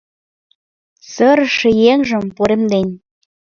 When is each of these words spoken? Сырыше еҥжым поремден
Сырыше 1.11 1.69
еҥжым 1.93 2.25
поремден 2.35 2.87